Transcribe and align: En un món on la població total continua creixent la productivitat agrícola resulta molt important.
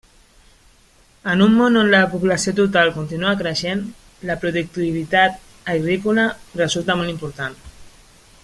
En 1.33 1.43
un 1.45 1.51
món 1.57 1.75
on 1.81 1.91
la 1.95 1.99
població 2.13 2.53
total 2.61 2.89
continua 2.97 3.35
creixent 3.43 3.83
la 4.31 4.39
productivitat 4.47 5.39
agrícola 5.75 6.29
resulta 6.63 7.01
molt 7.03 7.15
important. 7.17 7.59